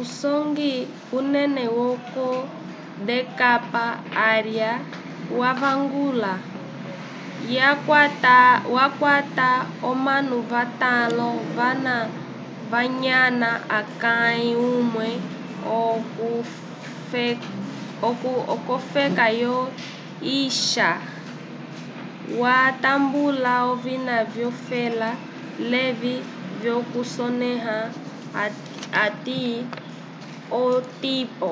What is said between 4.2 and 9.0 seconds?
arya wavangula ywa